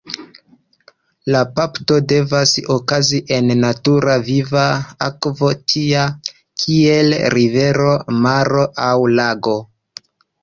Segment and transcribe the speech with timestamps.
[1.33, 4.63] La bapto devas okazi en natura viva
[5.09, 6.05] akvo tia,
[6.63, 7.91] kiel rivero,
[8.27, 9.55] maro, aŭ lago.